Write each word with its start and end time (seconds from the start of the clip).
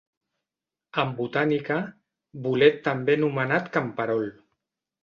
En 1.03 1.11
botànica, 1.19 1.77
bolet 2.49 2.83
també 2.89 3.19
anomenat 3.21 3.73
camperol. 3.79 4.29